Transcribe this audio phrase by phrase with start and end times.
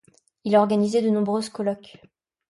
[0.45, 1.99] Il a organisé de nombreux colloques.